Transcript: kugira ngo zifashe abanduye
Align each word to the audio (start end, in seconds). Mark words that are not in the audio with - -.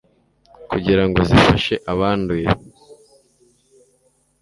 kugira 0.69 1.03
ngo 1.07 1.19
zifashe 1.29 1.75
abanduye 1.93 2.47